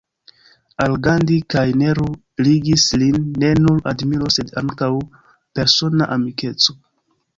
Al 0.85 0.95
Gandhi 1.07 1.35
kaj 1.53 1.65
Nehru 1.81 2.07
ligis 2.47 2.87
lin 3.03 3.27
ne 3.43 3.51
nur 3.67 3.85
admiro 3.93 4.33
sed 4.37 4.55
ankaŭ 4.63 4.91
persona 5.61 6.09
amikeco. 6.17 6.77